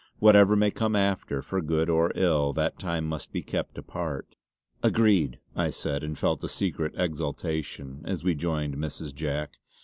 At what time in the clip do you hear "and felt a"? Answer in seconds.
6.03-6.47